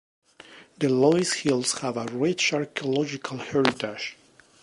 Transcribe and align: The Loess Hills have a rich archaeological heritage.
The 0.79 0.89
Loess 0.89 1.31
Hills 1.33 1.73
have 1.81 1.95
a 1.95 2.05
rich 2.07 2.53
archaeological 2.53 3.37
heritage. 3.37 4.17